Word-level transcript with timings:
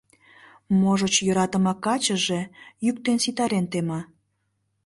Можыч, 0.79 1.15
йӧратыме 1.25 1.73
качыже 1.85 2.41
йӱктен 2.85 3.17
ситарен 3.23 3.65
тема? 3.71 3.99